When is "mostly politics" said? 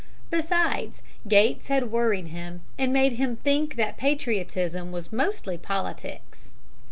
5.13-6.49